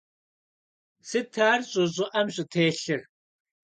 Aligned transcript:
Сыт 1.07 1.33
ар 1.51 1.61
щӀы 1.69 1.85
щӀыӀэм 1.93 2.27
щӀытелъыр? 2.33 3.01